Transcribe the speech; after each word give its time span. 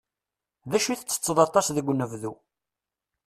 D 0.69 0.71
acu 0.77 0.89
i 0.89 0.95
ttetteḍ 0.97 1.37
aṭas 1.45 1.67
deg 1.75 1.89
unebdu? 1.91 2.33